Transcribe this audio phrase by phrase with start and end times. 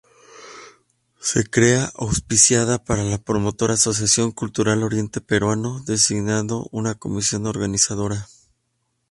[1.19, 8.25] Se crea auspiciada por la promotora Asociación Cultural Oriente Peruano, designando una Comisión Organizadora.